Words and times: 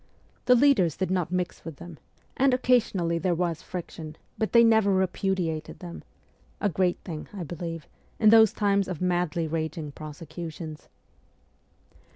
The 0.45 0.55
leaders 0.55 0.97
did 0.97 1.11
not 1.11 1.31
mix 1.31 1.63
with 1.63 1.75
them, 1.75 1.99
and 2.35 2.55
occasionally 2.55 3.19
there 3.19 3.35
was 3.35 3.61
friction, 3.61 4.15
but 4.35 4.51
they 4.51 4.63
never 4.63 4.91
repudiated 4.91 5.77
them 5.77 6.03
a 6.59 6.69
great 6.69 6.97
thing, 7.03 7.27
I 7.31 7.43
believe, 7.43 7.87
in 8.19 8.31
those 8.31 8.51
times 8.51 8.87
of 8.87 8.99
madly 8.99 9.47
raging 9.47 9.91
prosecutions. 9.91 10.89